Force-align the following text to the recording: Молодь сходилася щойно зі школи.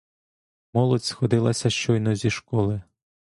Молодь 0.73 1.03
сходилася 1.05 1.69
щойно 1.69 2.15
зі 2.15 2.29
школи. 2.29 2.81